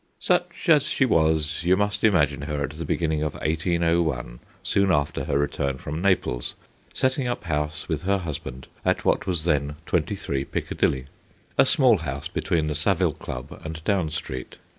[0.17, 5.25] Such as she was, you must imagine her at the beginning of 1801, soon after
[5.25, 6.55] her return from Naples,
[6.91, 11.05] setting up house with her husband at what was then 23 Piccadilly
[11.55, 14.57] a small house between the Savile Club and Down Street.